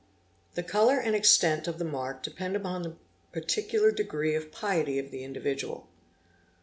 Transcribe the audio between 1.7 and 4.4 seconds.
the mark depend upon the particular degree